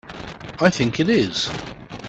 [0.59, 1.47] I think it is.